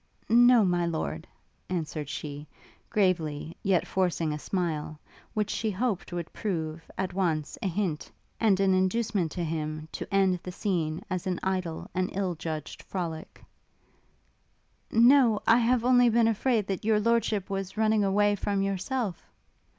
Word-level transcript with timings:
'No, 0.29 0.65
my 0.65 0.83
lord,' 0.87 1.27
answered 1.69 2.09
she, 2.09 2.47
gravely, 2.89 3.55
yet 3.61 3.85
forcing 3.85 4.33
a 4.33 4.39
smile, 4.39 4.99
which 5.35 5.51
she 5.51 5.69
hoped 5.69 6.11
would 6.11 6.33
prove, 6.33 6.81
at 6.97 7.13
once, 7.13 7.55
a 7.61 7.67
hint, 7.67 8.11
and 8.39 8.59
an 8.59 8.73
inducement 8.73 9.31
to 9.33 9.43
him 9.43 9.87
to 9.91 10.11
end 10.11 10.39
the 10.41 10.51
scene 10.51 11.03
as 11.11 11.27
an 11.27 11.39
idle 11.43 11.87
and 11.93 12.09
ill 12.15 12.33
judged 12.33 12.81
frolic; 12.81 13.43
'No; 14.89 15.39
I 15.45 15.59
have 15.59 15.85
only 15.85 16.09
been 16.09 16.27
afraid 16.27 16.65
that 16.65 16.83
your 16.83 16.99
lordship 16.99 17.47
was 17.51 17.77
running 17.77 18.03
away 18.03 18.33
from 18.33 18.63
yourself!' 18.63 19.23